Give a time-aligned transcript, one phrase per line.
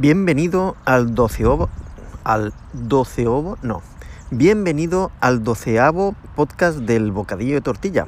[0.00, 1.68] Bienvenido al doceavo,
[2.22, 3.82] al doceavo, no,
[4.30, 8.06] bienvenido al doceavo podcast del bocadillo de tortilla.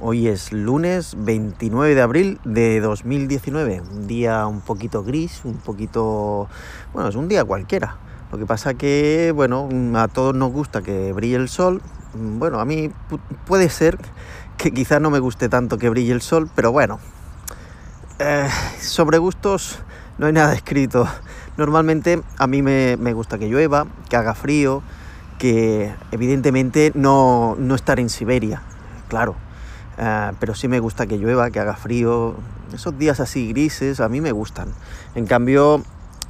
[0.00, 6.48] Hoy es lunes 29 de abril de 2019, un día un poquito gris, un poquito,
[6.94, 7.98] bueno, es un día cualquiera.
[8.32, 11.82] Lo que pasa que, bueno, a todos nos gusta que brille el sol.
[12.14, 12.90] Bueno, a mí
[13.46, 13.98] puede ser
[14.56, 17.00] que quizás no me guste tanto que brille el sol, pero bueno,
[18.18, 18.48] eh,
[18.80, 19.82] sobre gustos
[20.18, 21.08] no hay nada escrito.
[21.56, 24.82] Normalmente a mí me, gusta que llueva, que haga frío,
[25.38, 28.62] que evidentemente no, estar en Siberia,
[29.08, 29.36] claro.
[29.96, 32.34] Eh, pero sí me gusta que llueva, que haga frío.
[32.72, 34.68] Esos días así grises a mí me gustan.
[35.14, 35.82] En cambio,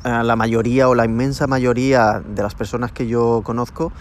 [0.05, 3.93] eh, la mayoría o la inmensa mayoría de las personas que yo conozco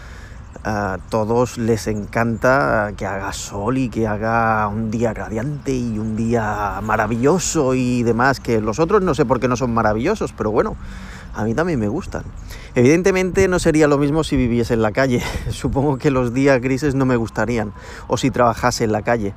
[0.64, 6.16] a todos les encanta que haga sol y que haga un día radiante y un
[6.16, 10.50] día maravilloso y demás, que los otros no sé por qué no son maravillosos, pero
[10.50, 10.76] bueno,
[11.34, 12.24] a mí también me gustan.
[12.74, 16.94] Evidentemente no sería lo mismo si viviese en la calle, supongo que los días grises
[16.94, 17.72] no me gustarían,
[18.08, 19.34] o si trabajase en la calle,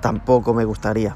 [0.00, 1.14] tampoco me gustaría.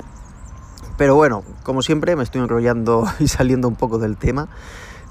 [0.96, 4.48] Pero bueno, como siempre me estoy enrollando y saliendo un poco del tema.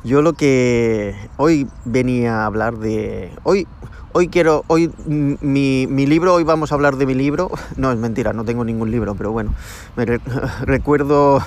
[0.04, 3.32] Yo lo que hoy venía a hablar de...
[3.44, 3.68] Hoy,
[4.14, 4.64] hoy quiero...
[4.68, 7.52] Hoy mi, libro, hoy vamos a hablar de mi libro.
[7.78, 9.54] No, es mentira, no tengo ningún libro, pero bueno.
[9.98, 10.06] Me
[10.62, 11.44] recuerdo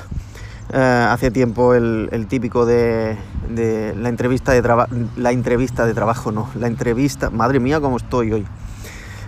[0.72, 3.16] eh, hace tiempo el, típico de,
[3.48, 4.94] de, la entrevista de trabajo...
[5.16, 6.50] La entrevista de trabajo, no.
[6.58, 7.30] La entrevista...
[7.30, 8.46] Madre mía, cómo estoy hoy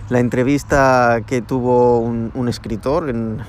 [0.09, 3.41] la entrevista que tuvo un, escritor en,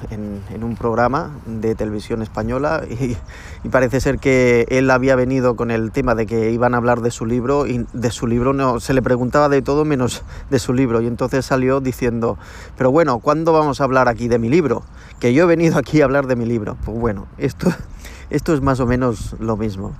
[0.62, 2.84] un programa de televisión española
[3.64, 7.00] y, parece ser que él había venido con el tema de que iban a hablar
[7.00, 10.58] de su libro y de su libro no se le preguntaba de todo menos de
[10.58, 12.39] su libro y entonces salió diciendo
[12.77, 14.83] pero bueno ¿cuándo vamos a hablar aquí de mi libro?
[15.18, 17.73] que yo he venido aquí a hablar de mi libro pues bueno esto,
[18.30, 19.92] esto es más o menos lo mismo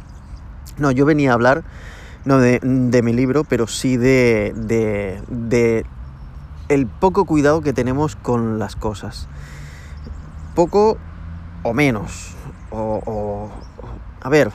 [0.77, 1.65] no yo venía a hablar
[2.27, 2.61] no de,
[3.03, 5.87] mi libro pero sí de, de
[6.71, 9.27] el poco cuidado que tenemos con las cosas.
[10.55, 10.97] Poco
[11.65, 12.37] o menos.
[12.71, 13.51] O,
[14.23, 14.53] a ver,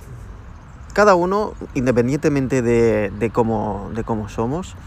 [0.94, 4.78] cada uno, independientemente de, de, cómo, de cómo somos,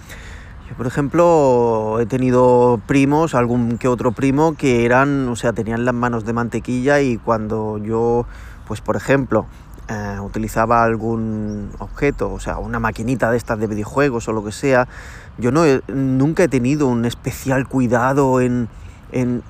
[0.70, 5.84] yo, por ejemplo, he tenido primos, algún que otro primo, que eran, o sea, tenían
[5.84, 8.26] las manos de mantequilla y cuando yo,
[8.66, 9.44] pues por ejemplo,
[9.88, 14.52] eh, utilizaba algún objeto, o sea, una maquinita de estas de videojuegos o lo que
[14.52, 14.86] sea,
[15.38, 18.68] yo no nunca he tenido un especial cuidado en,
[19.12, 19.42] en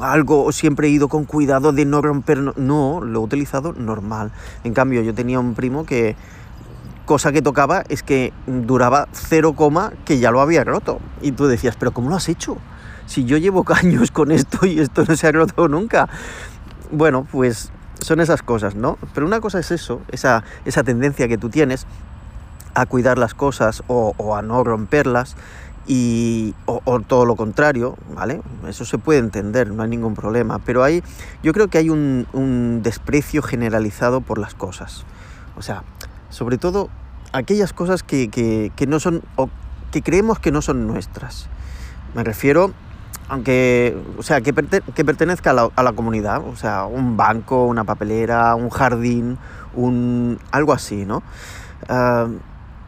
[0.00, 4.32] algo, siempre he ido con cuidado de no romper, no, lo he utilizado normal.
[4.64, 6.16] En cambio, yo tenía un primo que,
[7.04, 9.54] cosa que tocaba es que duraba 0,
[10.04, 11.00] que ya lo había roto.
[11.22, 12.56] Y tú decías, pero ¿cómo lo has hecho?
[13.06, 16.08] Si yo llevo años con esto y esto no se ha roto nunca.
[16.90, 17.70] Bueno, pues
[18.00, 18.98] son esas cosas, ¿no?
[19.14, 21.86] Pero una cosa es eso, esa, esa tendencia que tú tienes
[22.76, 25.36] a cuidar las cosas o, a no romperlas
[25.86, 28.42] y, o, todo lo contrario, ¿vale?
[28.68, 31.02] Eso se puede entender, no hay ningún problema, pero hay,
[31.42, 35.04] yo creo que hay un, desprecio generalizado por las cosas.
[35.56, 35.84] O sea,
[36.28, 36.90] sobre todo
[37.32, 39.48] aquellas cosas que, que no son, o
[39.90, 41.48] que creemos que no son nuestras.
[42.14, 42.72] Me refiero
[43.28, 48.70] aunque, o sea, que, pertenezca a la, comunidad, o sea, un banco, una papelera, un
[48.70, 49.38] jardín,
[49.74, 51.22] un, algo así, ¿no?
[51.88, 52.28] Ah,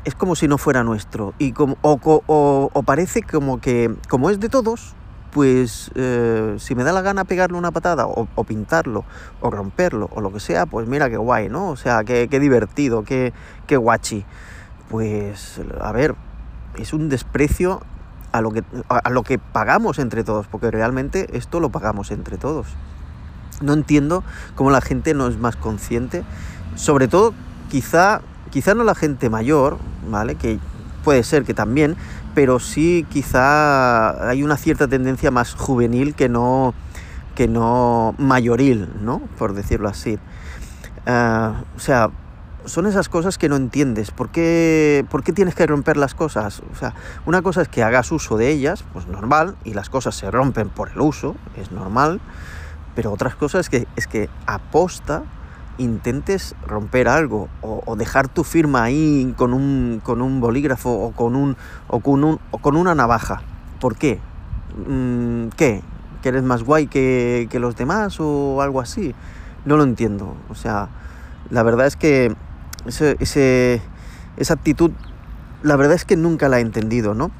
[0.08, 4.48] es como si no fuera nuestro y como, o, parece como que, como es de
[4.48, 4.94] todos,
[5.32, 9.04] pues eh, si me da la gana pegarle una patada o, pintarlo
[9.42, 11.68] o romperlo o lo que sea, pues mira qué guay, ¿no?
[11.68, 13.34] O sea, qué, qué divertido, qué,
[13.66, 14.24] qué guachi.
[14.88, 16.14] Pues, a ver,
[16.76, 17.82] es un desprecio
[18.32, 22.38] a lo, que, a lo que pagamos entre todos, porque realmente esto lo pagamos entre
[22.38, 22.66] todos.
[23.60, 24.24] No entiendo
[24.54, 26.24] cómo la gente no es más consciente,
[26.76, 27.34] sobre todo
[27.68, 29.78] quizá, quizá no la gente mayor,
[30.08, 30.34] ¿vale?
[30.34, 30.58] Que
[31.04, 31.96] puede ser que también,
[32.34, 36.74] pero sí quizá hay una cierta tendencia más juvenil que no,
[37.34, 39.20] que no mayoril, ¿no?
[39.38, 40.18] Por decirlo así.
[41.06, 42.10] Ah, o sea,
[42.64, 44.10] son esas cosas que no entiendes.
[44.10, 46.62] ¿Por qué, ¿Por qué tienes que romper las cosas?
[46.72, 46.94] O sea,
[47.26, 50.68] una cosa es que hagas uso de ellas, pues normal, y las cosas se rompen
[50.68, 52.20] por el uso, es normal,
[52.94, 55.22] pero otras cosas es que, es que aposta
[55.78, 61.36] intentes romper algo o, dejar tu firma ahí con un, con un bolígrafo o con,
[61.36, 61.56] un,
[61.88, 63.42] o, con un, o con una navaja.
[63.80, 64.18] ¿Por qué?
[64.86, 65.82] Mm, ¿Qué?
[66.22, 69.14] ¿Que más guay que, que los demás o algo así?
[69.64, 70.36] No lo entiendo.
[70.50, 70.88] O sea,
[71.50, 72.34] la verdad es que
[72.86, 73.80] ese,
[74.36, 74.90] esa actitud,
[75.62, 77.30] la verdad es que nunca la he entendido, ¿no?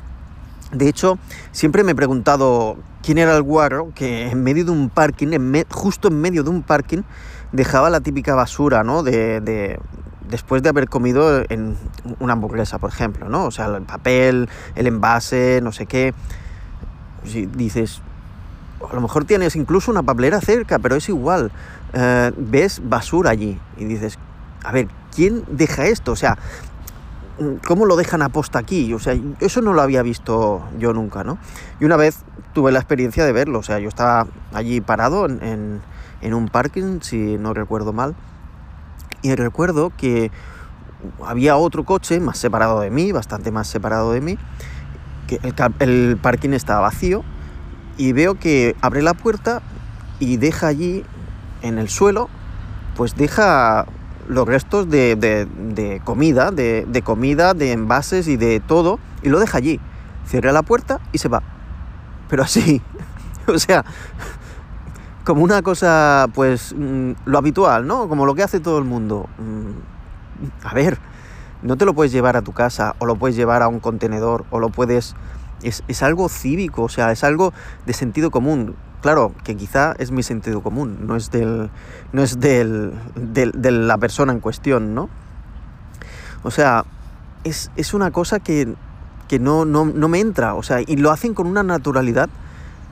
[0.73, 1.19] De hecho,
[1.53, 5.29] siempre me he preguntado quién era el guarro que en medio de un parking,
[5.71, 7.03] justo en medio de un parking,
[7.53, 9.03] dejaba la típica basura, ¿no?
[9.03, 9.79] De,
[10.29, 11.77] después de haber comido en
[12.21, 13.47] una hamburguesa, por ejemplo, ¿no?
[13.47, 16.15] O sea, el papel, el envase, no sé qué.
[17.25, 18.03] Si dices,
[18.89, 21.51] a lo mejor tienes incluso una papelera cerca, pero es igual.
[21.95, 24.19] Eh, ves basura allí y dices,
[24.63, 26.13] a ver, ¿quién deja esto?
[26.13, 26.37] O sea,
[27.67, 28.93] ¿cómo lo dejan a posta aquí?
[28.93, 31.39] O sea, eso no lo había visto yo nunca, ¿no?
[31.81, 32.19] Y una vez
[32.53, 35.81] tuve la experiencia de verlo, o sea, yo estaba allí parado en
[36.23, 38.15] un parking, si no recuerdo mal,
[39.23, 40.31] y recuerdo que
[41.25, 44.39] había otro coche más separado de mí, bastante más separado de mí,
[45.27, 47.23] que el, el parking estaba vacío
[47.97, 49.63] y veo que abre la puerta
[50.21, 51.05] y deja allí
[51.63, 52.29] en el suelo,
[52.97, 53.87] pues deja
[54.29, 59.41] los restos de, de, comida, de, de, comida, de envases y de todo, y lo
[59.41, 59.81] deja allí.
[60.27, 61.43] Cierra la puerta y se va.
[62.29, 62.83] Pero así,
[63.47, 63.85] o sea,
[65.29, 68.09] como una cosa, pues, mm, lo habitual, ¿no?
[68.09, 69.29] Como lo que hace todo el mundo.
[69.37, 70.97] Mm, a ver,
[71.61, 74.47] no te lo puedes llevar a tu casa, o lo puedes llevar a un contenedor,
[74.49, 75.15] o lo puedes...
[75.63, 77.53] Es, es algo cívico, o sea, es algo
[77.85, 78.75] de sentido común.
[79.03, 81.69] Claro, que quizá es mi sentido común, no es del.
[82.13, 85.11] no es del, del de la persona en cuestión, ¿no?
[86.43, 86.87] O sea,
[87.45, 88.75] es, es una cosa que,
[89.29, 90.55] que no, no, no me entra.
[90.55, 92.31] O sea, y lo hacen con una naturalidad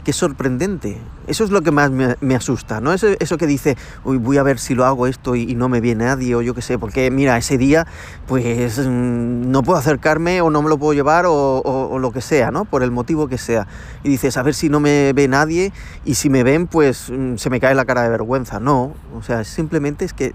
[0.06, 0.98] que es sorprendente.
[1.26, 2.92] Eso es lo que más me, asusta, ¿no?
[2.92, 5.80] Eso, eso, que dice, uy, voy a ver si lo hago esto y, no me
[5.80, 7.88] viene nadie, o yo qué sé, porque mira, ese día,
[8.28, 12.52] pues mm, no puedo acercarme o no me lo puedo llevar o, lo que sea,
[12.52, 12.66] ¿no?
[12.66, 13.66] Por el motivo que sea.
[14.04, 15.72] Y dices, a ver si no me ve nadie
[16.04, 18.60] y si me ven, pues mm, se me cae la cara de vergüenza.
[18.60, 20.34] No, o sea, simplemente es que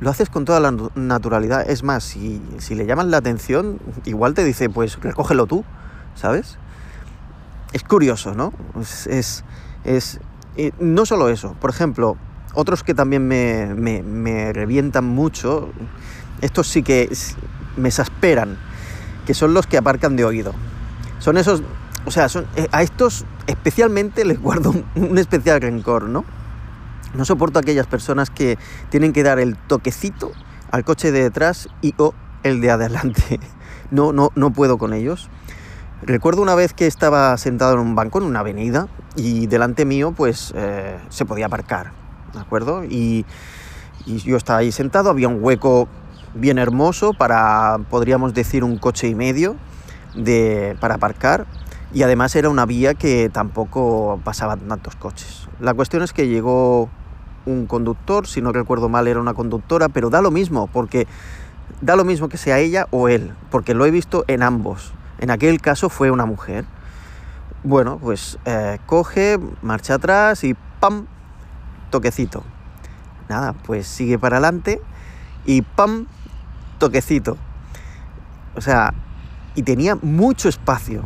[0.00, 1.68] lo haces con toda la naturalidad.
[1.68, 5.66] Es más, si, si le llaman la atención, igual te dice, pues recógelo tú,
[6.14, 6.56] ¿sabes?
[7.72, 8.52] Es curioso, ¿no?
[8.80, 9.44] Es,
[9.84, 10.20] es,
[10.78, 12.16] no solo eso, por ejemplo,
[12.54, 15.70] otros que también me, me, revientan mucho,
[16.40, 17.10] estos sí que
[17.76, 18.58] me exasperan,
[19.26, 20.52] que son los que aparcan de oído.
[21.18, 21.62] Son esos,
[22.04, 26.24] o sea, son, eh, a estos especialmente les guardo un, especial rencor, ¿no?
[27.14, 28.58] No soporto aquellas personas que
[28.90, 30.32] tienen que dar el toquecito
[30.70, 33.40] al coche de detrás y o el de adelante.
[33.92, 35.28] No, no, no puedo con ellos.
[36.04, 40.12] Recuerdo una vez que estaba sentado en un banco en una avenida y delante mío
[40.16, 41.92] pues eh, se podía aparcar,
[42.34, 42.84] ¿de acuerdo?
[42.84, 43.24] Y,
[44.04, 45.86] yo estaba ahí sentado, había un hueco
[46.34, 49.54] bien hermoso para, podríamos decir, un coche y medio
[50.16, 51.46] de, para aparcar
[51.94, 55.46] y además era una vía que tampoco pasaban tantos coches.
[55.60, 56.90] La cuestión es que llegó
[57.46, 61.06] un conductor, si no recuerdo mal era una conductora, pero da lo mismo, porque
[61.80, 64.94] da lo mismo que sea ella o él, porque lo he visto en ambos.
[65.22, 66.64] En aquel caso fue una mujer.
[67.62, 71.06] Bueno, pues eh, coge, marcha atrás y ¡pam!
[71.90, 72.42] Toquecito.
[73.28, 74.82] Nada, pues sigue para adelante
[75.46, 76.08] y ¡pam!
[76.78, 77.36] Toquecito.
[78.56, 78.94] O sea,
[79.54, 81.04] y tenía mucho espacio.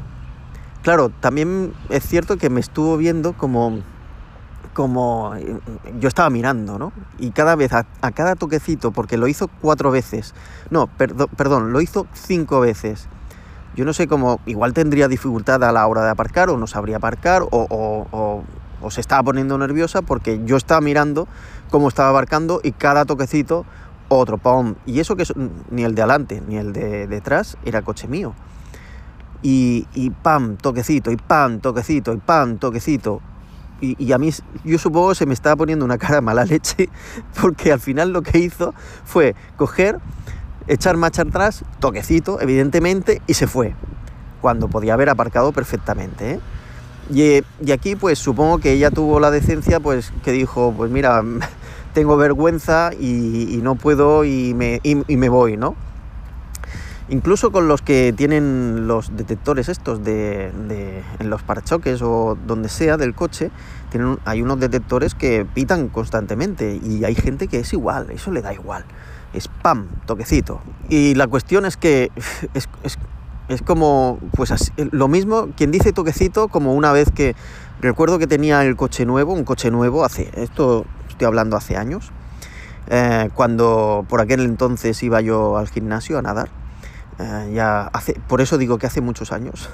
[0.82, 3.80] Claro, también es cierto que me estuvo viendo como
[4.72, 5.34] como
[6.00, 6.92] yo estaba mirando, ¿no?
[7.18, 10.34] Y cada vez, a, cada toquecito, porque lo hizo cuatro veces,
[10.70, 13.08] no, perdón, lo hizo cinco veces.
[13.76, 16.96] Yo no sé cómo, igual tendría dificultad a la hora de aparcar o no sabría
[16.96, 18.42] aparcar o,
[18.88, 21.26] se estaba poniendo nerviosa porque yo estaba mirando
[21.70, 23.66] cómo estaba aparcando y cada toquecito
[24.08, 24.76] otro, pum.
[24.86, 25.24] Y eso que
[25.70, 28.32] ni el de adelante ni el de detrás era coche mío.
[29.42, 33.20] Y, y pam, toquecito, y pam, toquecito, y pam, toquecito.
[33.80, 34.30] Y, y, a mí,
[34.64, 36.88] yo supongo se me estaba poniendo una cara mala leche,
[37.40, 38.72] porque al final lo que hizo
[39.04, 40.00] fue coger
[40.66, 43.74] echar marcha atrás, toquecito, evidentemente, y se fue,
[44.40, 46.32] cuando podía haber aparcado perfectamente.
[46.32, 46.40] ¿eh?
[47.64, 51.22] Y, aquí, pues supongo que ella tuvo la decencia, pues que dijo, pues mira,
[51.94, 55.76] tengo vergüenza y, no puedo y me, y, me, voy, ¿no?
[57.08, 60.50] Incluso con los que tienen los detectores estos de,
[61.20, 63.52] en los parachoques o donde sea del coche,
[63.90, 68.42] tienen, hay unos detectores que pitan constantemente y hay gente que es igual, eso le
[68.42, 68.84] da igual
[69.36, 70.60] spam, toquecito.
[70.88, 72.10] Y la cuestión es que
[72.54, 72.68] es,
[73.48, 77.34] es, como, pues lo mismo, quien dice toquecito, como una vez que
[77.80, 82.12] recuerdo que tenía el coche nuevo, un coche nuevo, hace, esto estoy hablando hace años,
[82.88, 86.48] eh, cuando por aquel entonces iba yo al gimnasio a nadar.
[87.18, 89.70] Eh, ya hace, por eso digo que hace muchos años.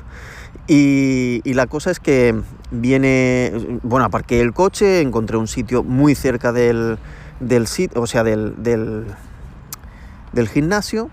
[0.69, 2.41] Y, y, la cosa es que
[2.71, 6.99] viene, bueno, aparqué el coche, encontré un sitio muy cerca del,
[7.41, 9.07] del sitio, o sea, del, del,
[10.33, 11.11] del gimnasio,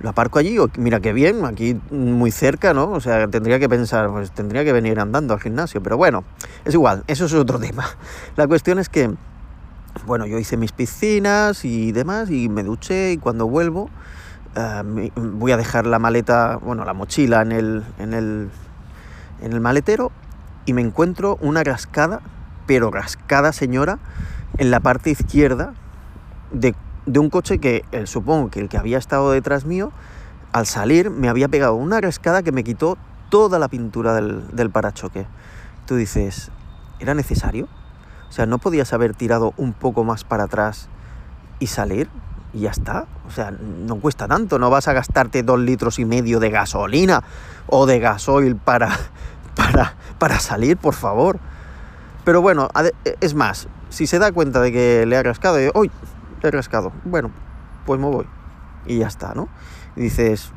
[0.00, 2.90] lo aparco allí, mira qué bien, aquí muy cerca, ¿no?
[2.90, 6.24] O sea, tendría que pensar, pues tendría que venir andando al gimnasio, pero bueno,
[6.64, 7.86] es igual, eso es otro tema.
[8.36, 9.14] La cuestión es que
[10.06, 13.88] bueno, yo hice mis piscinas y demás y me duché y cuando vuelvo
[14.56, 18.50] eh, voy a dejar la maleta, bueno, la mochila en el, en el,
[19.40, 20.12] en el maletero
[20.66, 22.20] y me encuentro una rascada,
[22.66, 23.98] pero rascada señora,
[24.58, 25.74] en la parte izquierda
[26.52, 26.74] de,
[27.06, 29.92] un coche que eh, supongo que el que había estado detrás mío,
[30.52, 32.96] al salir me había pegado una rascada que me quitó
[33.30, 35.26] toda la pintura del, del parachoque.
[35.86, 36.50] Tú dices,
[37.00, 37.68] ¿era necesario?
[38.28, 40.88] O sea, ¿no podías haber tirado un poco más para atrás
[41.58, 42.08] y salir?
[42.54, 43.06] y ya está.
[43.26, 47.22] O sea, no cuesta tanto, no vas a gastarte dos litros y medio de gasolina
[47.66, 48.96] o de gasoil para,
[49.56, 51.38] para, para salir, por favor.
[52.24, 52.70] Pero bueno,
[53.20, 55.90] es más, si se da cuenta de que le ha rascado, y, ¡Uy!
[55.90, 56.13] Le
[56.48, 56.92] he rascado.
[57.04, 57.30] Bueno,
[57.86, 58.26] pues me voy.
[58.86, 59.48] Y ya está, ¿no?
[59.96, 60.52] Dices,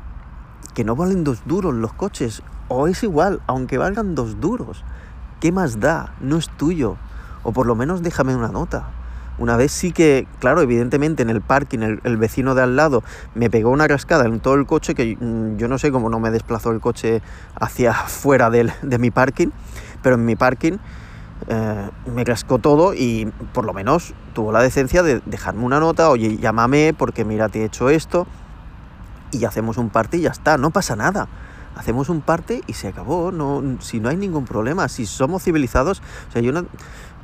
[0.74, 2.42] que no valen dos duros los coches.
[2.68, 4.84] O es igual, aunque valgan dos duros.
[5.40, 6.14] ¿Qué más da?
[6.20, 6.96] No es tuyo.
[7.42, 8.90] O por lo menos déjame una nota.
[9.38, 13.04] Una vez sí que, claro, evidentemente en el parking el, vecino de al lado
[13.36, 16.18] me pegó una rascada en todo el coche que mm, yo no sé cómo no
[16.18, 17.22] me desplazó el coche
[17.54, 19.50] hacia fuera de mi parking,
[20.02, 20.78] pero en mi parking
[21.46, 26.10] eh, me rascó todo y por lo menos tuvo la decencia de dejarme una nota,
[26.10, 28.26] oye, llámame porque mira, te he hecho esto
[29.30, 31.28] y hacemos un parte y ya está, no pasa nada.
[31.76, 36.02] Hacemos un parte y se acabó, no, si no hay ningún problema, si somos civilizados,
[36.28, 36.66] o sea, yo no,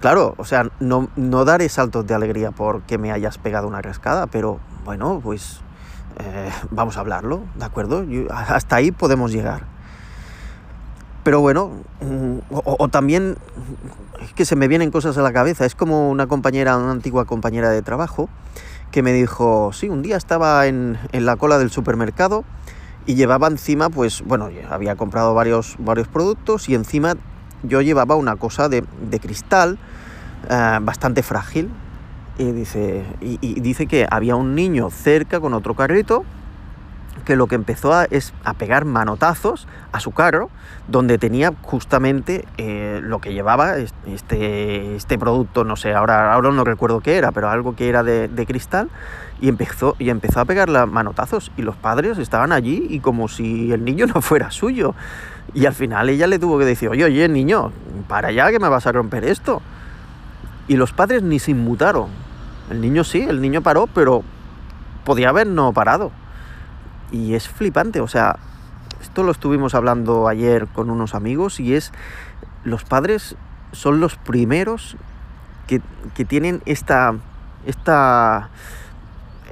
[0.05, 4.27] Claro, o sea, no, no daré saltos de alegría porque me hayas pegado una rascada,
[4.27, 5.63] pero bueno, pues
[6.19, 8.05] eh, vamos a hablarlo, ¿de acuerdo?
[8.31, 9.74] hasta ahí podemos llegar.
[11.25, 13.37] Pero bueno, mm, o, también
[14.23, 15.65] es que se me vienen cosas a la cabeza.
[15.65, 18.29] Es como una compañera, una antigua compañera de trabajo,
[18.91, 22.45] que me dijo, sí, un día estaba en, en la cola del supermercado
[23.07, 27.15] y llevaba encima, pues bueno, había comprado varios, varios productos y encima
[27.63, 28.85] yo llevaba una cosa de,
[29.21, 29.79] cristal
[30.49, 31.71] eh, bastante frágil.
[32.37, 36.25] Y dice, y, dice que había un niño cerca con otro carrito
[37.25, 40.51] que lo que empezó a, es a pegar manotazos a su carro,
[40.89, 46.65] donde tenía justamente eh, lo que llevaba este, este producto, no sé, ahora, ahora no
[46.65, 48.91] recuerdo qué era, pero algo que era de, de cristal,
[49.41, 53.73] y empezó, y empezó a pegar manotazos, y los padres estaban allí y como si
[53.73, 54.95] el niño no fuera suyo.
[55.53, 57.71] Y al final ella le tuvo que decir, oye, oye, niño,
[58.09, 59.63] para allá que me vas a romper esto.
[60.67, 62.09] Y los padres ni se inmutaron.
[62.71, 64.23] El niño sí, el niño paró, pero
[65.05, 66.11] podía haber no parado.
[67.13, 68.37] Y es flipante, o sea,
[69.01, 71.93] esto lo estuvimos hablando ayer con unos amigos y es,
[72.65, 73.37] los padres
[73.73, 74.97] son los primeros
[75.67, 75.81] que,
[76.15, 77.15] que tienen esta,
[77.67, 78.49] esta,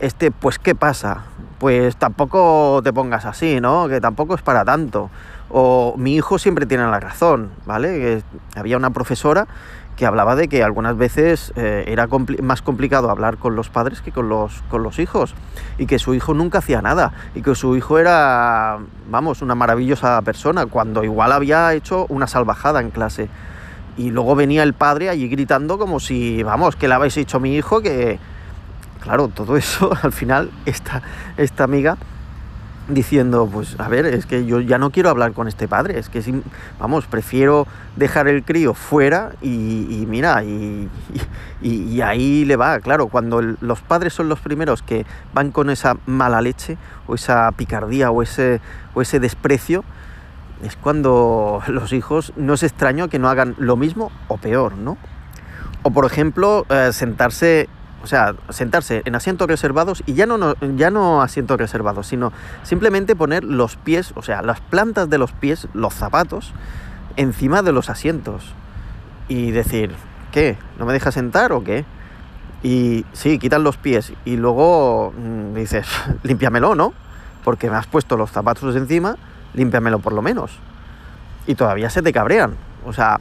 [0.01, 1.25] este, pues, ¿qué pasa?
[1.59, 3.89] Pues tampoco te pongas así, ¿no?
[3.89, 5.11] Que tampoco es para tanto.
[5.49, 8.23] O mi hijo siempre tiene la razón, ¿vale?
[8.57, 9.47] había una profesora
[9.97, 12.09] que hablaba de que algunas veces eh, era
[12.43, 15.35] más complicado hablar con los padres que con los, con los hijos
[15.79, 18.79] y que su hijo nunca hacía nada y que su hijo era,
[19.11, 23.29] vamos, una maravillosa persona cuando igual había hecho una salvajada en clase.
[23.97, 27.41] Y luego venía el padre allí gritando como si, vamos, que le habéis hecho a
[27.41, 28.19] mi hijo, que,
[29.03, 31.03] claro, todo eso al final esta,
[31.37, 31.99] esta amiga
[32.89, 36.09] diciendo, pues a ver, es que yo ya no quiero hablar con este padre, es
[36.09, 36.23] que,
[36.79, 40.89] vamos, prefiero dejar el crío fuera y, mira, y,
[41.63, 45.97] y, ahí le va, claro, cuando los padres son los primeros que van con esa
[46.07, 48.61] mala leche o esa picardía o ese,
[48.95, 49.85] o ese desprecio,
[50.63, 54.97] es cuando los hijos no es extraño que no hagan lo mismo o peor, ¿no?
[55.83, 57.69] O por ejemplo, eh, sentarse
[58.03, 62.33] o sea, sentarse en asientos reservados y ya no, ya no asientos reservados, sino
[62.63, 66.53] simplemente poner los pies, o sea, las plantas de los pies, los zapatos,
[67.17, 68.55] encima de los asientos.
[69.29, 69.95] Y decir,
[70.33, 70.59] ¿qué?
[70.79, 71.85] ¿No me deja sentar o qué?
[72.63, 75.87] Y sí, quitan los pies y luego mm, dices,
[76.23, 76.93] límpiamelo, ¿no?
[77.45, 79.17] Porque me has puesto los zapatos encima,
[79.55, 80.59] límpiamelo por lo menos.
[81.47, 82.57] Y todavía se te cabrean.
[82.85, 83.21] O sea,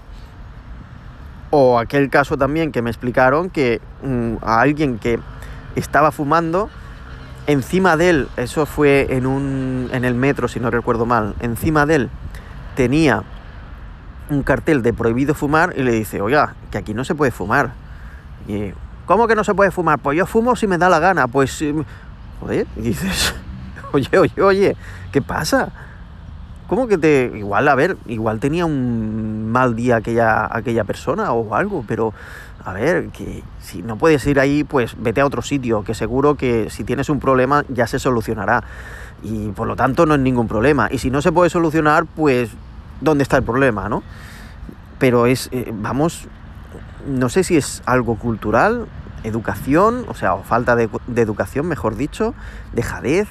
[1.52, 5.20] o aquel caso también que me explicaron que mm, a alguien que
[5.76, 6.70] estaba fumando,
[7.48, 11.86] encima de él, eso fue en, un, en el metro si no recuerdo mal, encima
[11.86, 12.10] de él
[12.76, 13.24] tenía
[14.30, 17.74] un cartel de prohibido fumar y le dice, oiga, que aquí no se puede fumar.
[18.48, 18.72] Y,
[19.06, 20.00] ¿cómo que no se puede fumar?
[20.00, 21.28] Pues yo fumo si me da la gana.
[21.28, 21.74] Pues, eh,
[22.40, 23.36] joder, y dices,
[23.92, 24.78] oye, oye, oye,
[25.12, 25.70] ¿qué pasa?
[26.72, 27.30] ¿Cómo que te.?
[27.36, 32.14] Igual, a ver, igual tenía un mal día aquella, aquella persona o algo, pero
[32.64, 36.36] a ver, que si no puedes ir ahí, pues vete a otro sitio, que seguro
[36.36, 38.64] que si tienes un problema ya se solucionará.
[39.22, 40.88] Y por lo tanto no es ningún problema.
[40.90, 42.52] Y si no se puede solucionar, pues
[43.02, 44.02] ¿dónde está el problema, no?
[44.98, 46.30] Pero es, eh, vamos,
[47.06, 48.86] no sé si es algo cultural,
[49.26, 50.88] educación, o sea, o falta de,
[51.18, 52.34] educación, mejor dicho,
[52.72, 53.28] dejadez,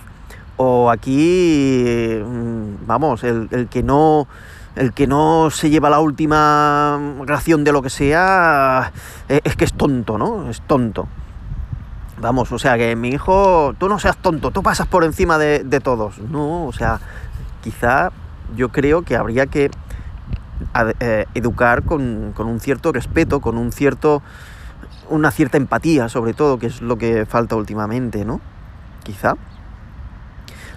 [0.62, 4.28] o aquí, mm, vamos, el, que no
[4.76, 8.92] el que no se lleva la última ración de lo que sea,
[9.30, 10.50] eh, es que es tonto, ¿no?
[10.50, 11.08] Es tonto.
[12.20, 15.80] Vamos, o sea, que mi hijo, tú no seas tonto, tú pasas por encima de,
[15.80, 16.18] todos.
[16.18, 17.00] No, o sea,
[17.62, 18.10] quizá
[18.54, 19.70] yo creo que habría que
[21.00, 24.22] eh, educar con, un cierto respeto, con un cierto,
[25.08, 28.42] una cierta empatía, sobre todo, que es lo que falta últimamente, ¿no?
[29.04, 29.36] Quizá.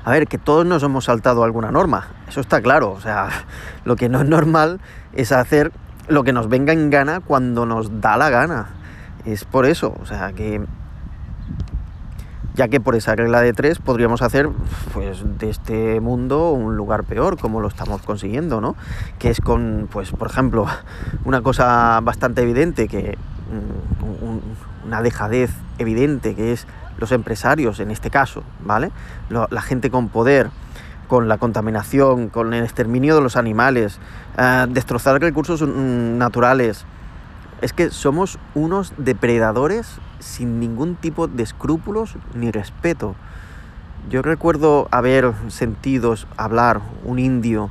[0.05, 2.91] A ver, que todos nos hemos saltado alguna norma, eso está claro.
[2.91, 3.29] O sea,
[3.85, 4.79] lo que no es normal
[5.13, 5.71] es hacer
[6.07, 8.69] lo que nos venga en gana cuando nos da la gana.
[9.25, 10.61] Es por eso, o sea, que
[12.55, 14.49] ya que por esa regla de tres podríamos hacer
[14.93, 18.75] pues de este mundo un lugar peor como lo estamos consiguiendo no
[19.17, 20.67] que es con pues por ejemplo
[21.25, 23.17] una cosa bastante evidente que
[23.49, 28.91] mm, una dejadez evidente que es los empresarios en este caso vale
[29.29, 30.49] la gente con poder
[31.07, 33.99] con la contaminación con el exterminio de los animales
[34.37, 36.85] eh, destrozar recursos naturales
[37.63, 43.15] es que somos unos depredadores sin ningún tipo de escrúpulos ni respeto.
[44.09, 47.69] Yo recuerdo haber sentido hablar un indio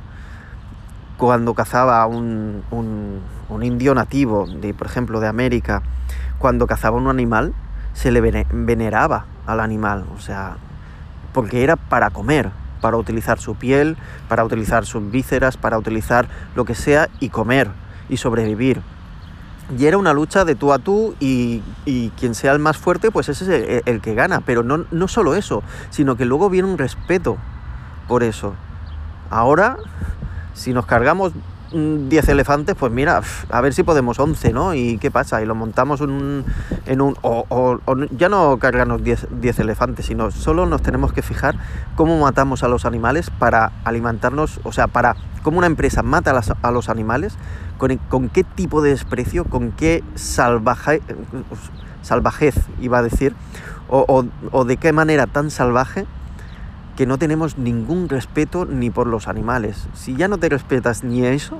[1.17, 5.83] cuando cazaba un, un, indio nativo, de, por ejemplo, de América,
[6.39, 7.53] cuando cazaba un animal,
[7.93, 10.57] se le veneraba al animal, o sea,
[11.33, 13.97] porque era para comer, para utilizar su piel,
[14.27, 17.69] para utilizar sus vísceras, para utilizar lo que sea y comer
[18.09, 18.81] y sobrevivir.
[19.77, 21.61] Y era una lucha de tú a tú y,
[22.17, 24.41] quien sea el más fuerte, pues ese es el, que gana.
[24.41, 27.37] Pero no, no solo eso, sino que luego viene un respeto
[28.07, 28.53] por eso.
[29.29, 29.77] Ahora,
[30.53, 31.31] si nos cargamos
[31.73, 34.73] 10 elefantes, pues mira, a ver si podemos 11, ¿no?
[34.73, 35.41] ¿Y qué pasa?
[35.41, 36.11] Y lo montamos en
[37.01, 37.15] un...
[37.21, 37.77] O,
[38.11, 41.55] ya no cargarnos 10, 10 elefantes, sino solo nos tenemos que fijar
[41.95, 46.71] cómo matamos a los animales para alimentarnos, o sea, para cómo una empresa mata a,
[46.71, 47.35] los animales,
[47.77, 51.01] con, qué tipo de desprecio, con qué salvaje,
[52.01, 53.35] salvajez, iba a decir,
[53.89, 56.05] o, o de qué manera tan salvaje
[56.95, 59.87] que no tenemos ningún respeto ni por los animales.
[59.93, 61.59] Si ya no te respetas ni eso,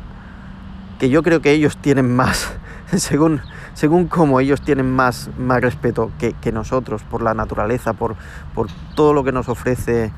[1.00, 2.54] que yo creo que ellos tienen más,
[2.96, 3.42] según,
[3.74, 8.16] según cómo ellos tienen más, más respeto que, nosotros por la naturaleza, por,
[8.54, 10.12] por todo lo que nos ofrece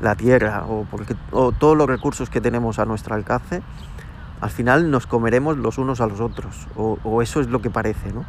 [0.00, 3.62] la tierra o, porque, o todos los recursos que tenemos a nuestro alcance,
[4.40, 7.70] al final nos comeremos los unos a los otros, o, o eso es lo que
[7.70, 8.24] parece, ¿no?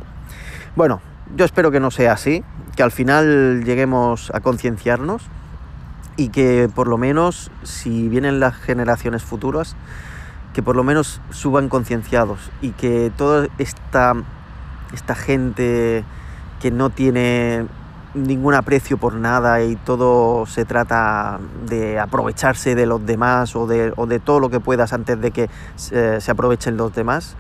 [0.76, 1.02] Bueno,
[1.36, 2.44] yo espero que no sea así,
[2.76, 5.30] que al final lleguemos a concienciarnos
[6.20, 9.78] y que por lo menos, si vienen las generaciones futuras,
[10.54, 14.16] que por lo menos suban concienciados y que toda esta,
[14.94, 16.04] esta gente
[16.60, 17.68] que no tiene
[18.14, 23.94] ningún aprecio por nada y todo se trata de aprovecharse de los demás o de,
[23.96, 27.38] o de todo lo que puedas antes de que se, se aprovechen los demás.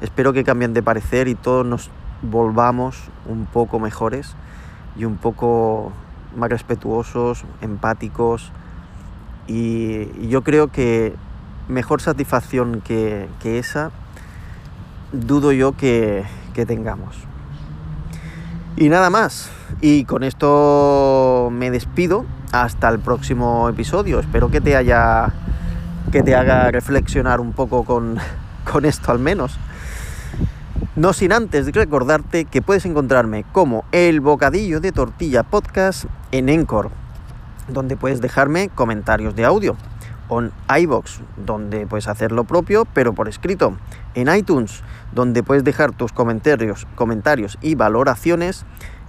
[0.00, 1.90] Espero que cambien de parecer y todos nos
[2.22, 2.96] volvamos
[3.28, 4.34] un poco mejores
[4.96, 5.92] y un poco
[6.36, 8.52] más respetuosos, empáticos
[9.48, 11.14] y, yo creo que
[11.68, 13.90] mejor satisfacción que, esa
[15.12, 17.16] dudo yo que, que tengamos.
[18.76, 19.50] Y nada más.
[19.80, 22.26] Y con esto me despido.
[22.52, 24.20] Hasta el próximo episodio.
[24.20, 25.32] Espero que te haya.
[26.12, 28.18] que te haga reflexionar un poco con,
[28.70, 29.58] con esto al menos.
[30.96, 36.88] No sin antes recordarte que puedes encontrarme como el bocadillo de tortilla podcast en Encore,
[37.68, 39.76] donde puedes dejarme comentarios de audio,
[40.30, 43.76] en iBox, donde puedes hacer lo propio pero por escrito,
[44.14, 44.82] en iTunes,
[45.12, 48.64] donde puedes dejar tus comentarios, comentarios y valoraciones,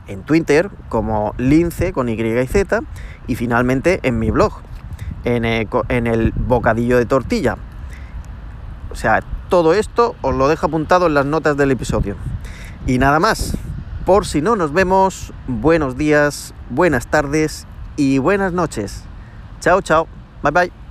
[0.07, 2.81] en Twitter como lince con Y y Z
[3.27, 4.59] y finalmente en mi blog,
[5.23, 7.55] en el, en el bocadillo de tortilla.
[8.91, 12.15] O sea, todo esto os lo dejo apuntado en las notas del episodio.
[12.85, 13.57] Y nada más,
[14.05, 19.03] por si no nos vemos, buenos días, buenas tardes y buenas noches.
[19.59, 20.07] Chao, chao.
[20.43, 20.86] Bye bye.